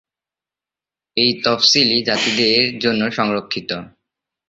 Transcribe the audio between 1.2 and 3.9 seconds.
এই তফসিলী জাতিদের জন্য সংরক্ষিত।